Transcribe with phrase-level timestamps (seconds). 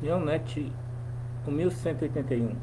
[0.00, 0.72] União Net
[1.44, 2.54] 1181.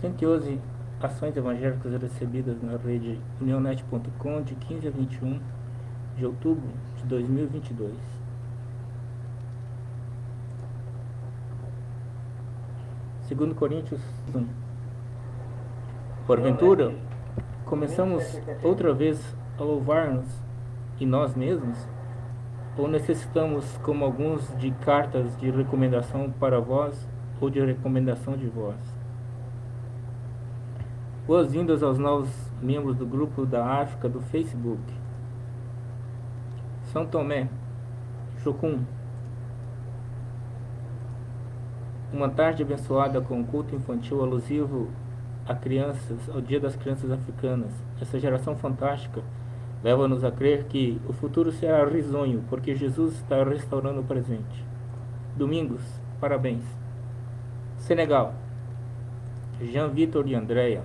[0.00, 0.58] 111
[1.00, 5.40] ações evangélicas recebidas na rede unionet.com de 15 a 21
[6.16, 7.92] de outubro de 2022.
[13.28, 14.00] Segundo Coríntios
[14.34, 14.46] 1.
[16.26, 16.94] Porventura,
[17.66, 19.20] começamos outra vez
[19.58, 20.26] a louvar-nos
[20.98, 21.95] e nós mesmos?
[22.78, 27.08] Ou necessitamos, como alguns, de cartas de recomendação para vós
[27.40, 28.76] ou de recomendação de vós?
[31.26, 32.28] Boas-vindas aos novos
[32.60, 34.82] membros do grupo da África do Facebook.
[36.92, 37.48] São Tomé,
[38.42, 38.84] Chocum.
[42.12, 44.90] Uma tarde abençoada com culto infantil alusivo
[45.48, 47.72] a crianças, ao Dia das Crianças Africanas.
[48.00, 49.22] Essa geração fantástica
[49.86, 54.64] leva-nos a crer que o futuro será risonho, porque Jesus está restaurando o presente.
[55.36, 55.80] Domingos,
[56.20, 56.64] parabéns.
[57.76, 58.34] Senegal.
[59.62, 60.82] Jean Vitor e Andréia.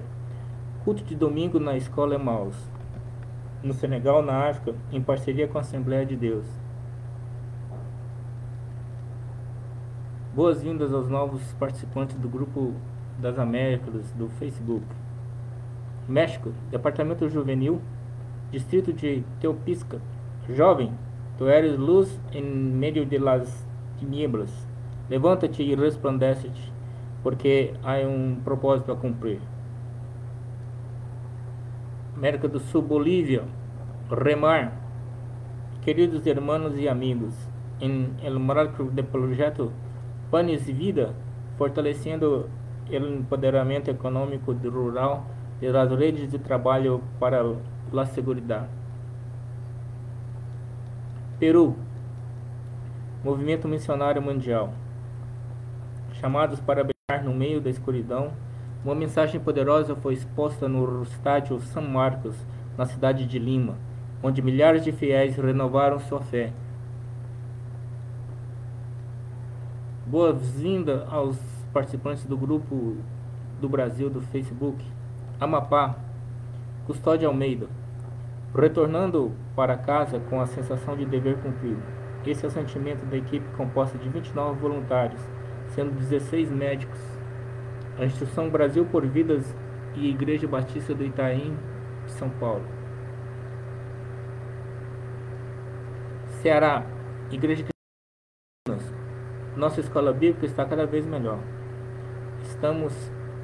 [0.86, 2.56] Culto de domingo na escola Emaus.
[3.64, 6.45] No Senegal, na África, em parceria com a Assembleia de Deus.
[10.36, 12.76] Boas-vindas aos novos participantes do grupo
[13.17, 14.86] das Américas do Facebook.
[16.08, 17.81] México, Departamento Juvenil,
[18.52, 20.02] Distrito de Teopisca.
[20.50, 20.92] Jovem,
[21.38, 23.66] tu eres luz em meio de las
[23.98, 24.68] tinieblas.
[25.10, 26.74] Levanta-te e resplandece-te,
[27.24, 29.40] porque há um propósito a cumprir.
[32.14, 33.46] América do Sul, Bolívia,
[34.10, 34.74] Remar.
[35.82, 37.34] Queridos irmãos e amigos,
[37.80, 39.72] em el marco do projeto
[40.30, 41.16] Panes Vida,
[41.58, 42.50] fortalecendo
[42.90, 45.26] o empoderamento econômico rural
[45.62, 47.56] e as redes de trabalho para
[47.92, 48.70] la seguridade.
[51.40, 51.76] Peru,
[53.23, 54.73] Movimento Missionário Mundial.
[56.14, 58.32] Chamados para brilhar no meio da escuridão,
[58.83, 62.36] uma mensagem poderosa foi exposta no estádio São Marcos,
[62.76, 63.76] na cidade de Lima,
[64.23, 66.52] onde milhares de fiéis renovaram sua fé.
[70.08, 71.38] Boa-vinda aos
[71.72, 72.98] participantes do grupo
[73.60, 74.83] do Brasil do Facebook.
[75.42, 75.96] Amapá,
[76.86, 77.68] Custódio Almeida.
[78.54, 81.82] Retornando para casa com a sensação de dever cumprido.
[82.24, 85.20] Esse é o sentimento da equipe composta de 29 voluntários,
[85.70, 87.00] sendo 16 médicos.
[87.98, 89.56] A Instituição Brasil por Vidas
[89.96, 91.58] e Igreja Batista do Itaim,
[92.06, 92.68] São Paulo.
[96.44, 96.86] Ceará,
[97.32, 97.66] Igreja
[98.68, 98.94] Cristã.
[99.58, 101.40] Nossa escola bíblica está cada vez melhor.
[102.44, 102.94] Estamos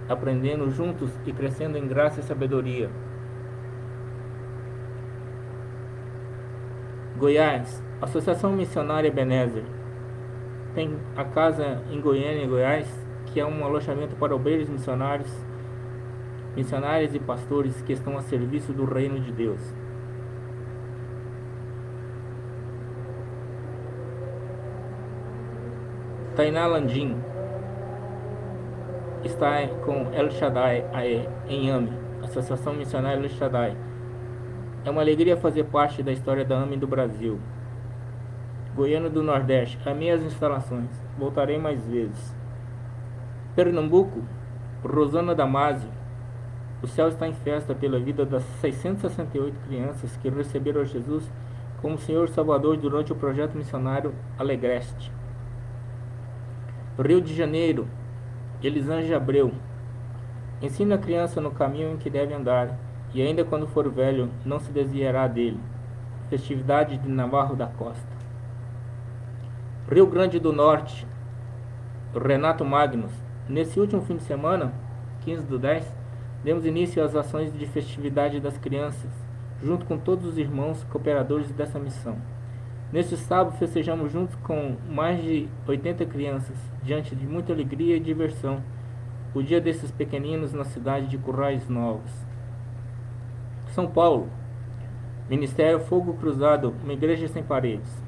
[0.07, 2.89] aprendendo juntos e crescendo em graça e sabedoria.
[7.17, 9.63] Goiás, Associação Missionária Benézer.
[10.75, 12.87] Tem a casa em Goiânia, Goiás,
[13.25, 15.31] que é um alojamento para obreiros missionários,
[16.55, 19.59] missionários e pastores que estão a serviço do reino de Deus.
[26.35, 27.19] Tainá Landim
[29.27, 30.85] está com El Shaddai
[31.47, 31.91] em AME,
[32.23, 33.75] Associação Missionária El Shaddai.
[34.85, 37.39] É uma alegria fazer parte da história da AME do Brasil.
[38.73, 40.89] Goiano do Nordeste, amei as instalações.
[41.17, 42.35] Voltarei mais vezes.
[43.55, 44.23] Pernambuco,
[44.83, 45.89] Rosana Damasio.
[46.81, 51.29] O céu está em festa pela vida das 668 crianças que receberam Jesus
[51.81, 55.11] como Senhor Salvador durante o projeto missionário Alegreste.
[56.99, 57.87] Rio de Janeiro,
[58.63, 59.51] Elisângela Abreu.
[60.61, 62.75] Ensina a criança no caminho em que deve andar,
[63.13, 65.59] e ainda quando for velho, não se desviará dele.
[66.29, 68.17] Festividade de Navarro da Costa.
[69.89, 71.07] Rio Grande do Norte,
[72.13, 73.11] Renato Magnus.
[73.47, 74.73] Nesse último fim de semana,
[75.21, 75.95] 15 do 10,
[76.43, 79.11] demos início às ações de festividade das crianças,
[79.63, 82.17] junto com todos os irmãos cooperadores dessa missão.
[82.91, 88.63] Neste sábado festejamos juntos com mais de 80 crianças, diante de muita alegria e diversão,
[89.33, 92.09] o dia desses pequeninos na cidade de Currais Novos.
[93.73, 94.29] São Paulo,
[95.29, 98.01] Ministério Fogo Cruzado, uma igreja sem paredes.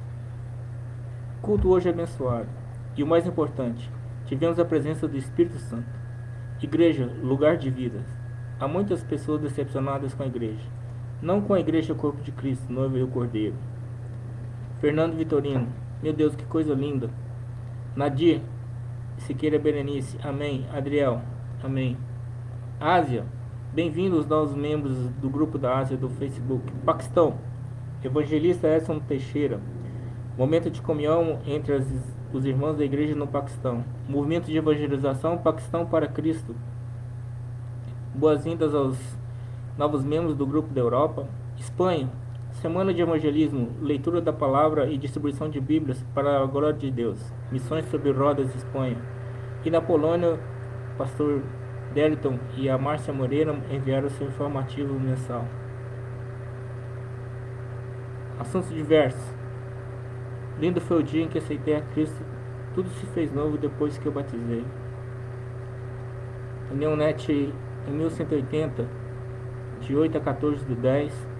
[1.42, 2.48] Culto hoje abençoado.
[2.96, 3.90] E o mais importante,
[4.24, 5.88] tivemos a presença do Espírito Santo.
[6.62, 8.02] Igreja, lugar de vida.
[8.58, 10.66] Há muitas pessoas decepcionadas com a igreja.
[11.20, 13.56] Não com a igreja corpo de Cristo, noivo e o Cordeiro.
[14.80, 15.68] Fernando Vitorino.
[16.02, 17.10] Meu Deus, que coisa linda.
[17.94, 18.40] Nadir.
[19.18, 20.16] Siqueira Berenice.
[20.22, 20.66] Amém.
[20.72, 21.20] Adriel.
[21.62, 21.98] Amém.
[22.80, 23.26] Ásia.
[23.74, 26.72] Bem-vindos novos membros do grupo da Ásia do Facebook.
[26.82, 27.34] Paquistão.
[28.02, 29.60] Evangelista Edson Teixeira.
[30.38, 31.86] Momento de comunhão entre as
[32.32, 33.84] os irmãos da igreja no Paquistão.
[34.08, 36.56] Movimento de evangelização Paquistão para Cristo.
[38.14, 38.96] Boas-vindas aos
[39.76, 41.28] novos membros do grupo da Europa.
[41.58, 42.08] Espanha.
[42.60, 47.18] Semana de evangelismo, leitura da palavra e distribuição de Bíblias para a glória de Deus.
[47.50, 48.98] Missões sobre rodas Espanha.
[49.64, 50.38] E na Polônia,
[50.98, 51.40] pastor
[51.94, 55.46] Deliton e a Márcia Moreira enviaram seu informativo mensal.
[58.38, 59.34] Assuntos diversos.
[60.58, 62.22] Lindo foi o dia em que aceitei a Cristo.
[62.74, 64.66] Tudo se fez novo depois que eu batizei.
[66.70, 68.86] União Net em 1180,
[69.80, 71.39] de 8 a 14 do 10.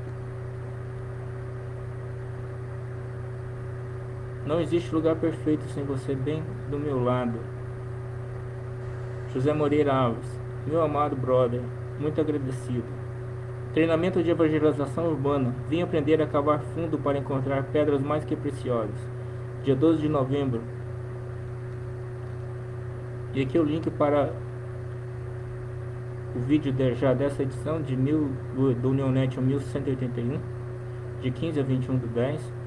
[4.46, 7.38] Não existe lugar perfeito sem você bem do meu lado.
[9.32, 11.60] José Moreira Alves, meu amado brother,
[11.98, 12.84] muito agradecido.
[13.72, 15.54] Treinamento de evangelização urbana.
[15.68, 18.98] Vim aprender a cavar fundo para encontrar pedras mais que preciosas.
[19.62, 20.62] Dia 12 de novembro.
[23.32, 24.32] E aqui é o link para
[26.34, 30.40] o vídeo de, já dessa edição de mil, do, do Unionet 1181,
[31.20, 32.59] de 15 a 21 do 10.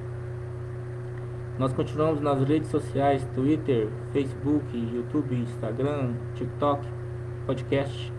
[1.56, 6.84] Nós continuamos nas redes sociais, Twitter, Facebook, YouTube, Instagram, TikTok,
[7.46, 8.12] podcast,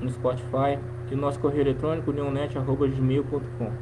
[0.00, 0.78] no Spotify
[1.10, 3.72] e nosso correio eletrônico neonet.gmail.com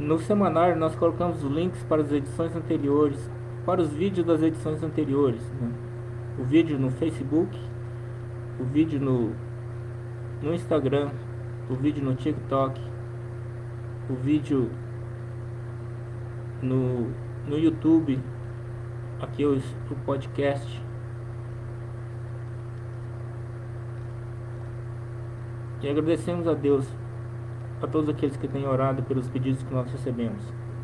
[0.00, 3.30] No semanário nós colocamos os links para as edições anteriores,
[3.64, 5.48] para os vídeos das edições anteriores.
[5.60, 5.70] Né?
[6.36, 7.56] O vídeo no Facebook,
[8.58, 9.36] o vídeo no,
[10.42, 11.10] no Instagram,
[11.70, 12.80] o vídeo no TikTok,
[14.10, 14.68] o vídeo
[16.62, 17.12] no,
[17.46, 18.20] no YouTube,
[19.20, 19.60] aqui o,
[20.04, 20.82] podcast
[25.80, 26.86] E agradecemos a Deus,
[27.80, 30.42] a todos aqueles que têm orado pelos pedidos que nós recebemos.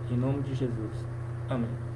[0.09, 1.07] Em nome de Jesus.
[1.49, 1.94] Amém.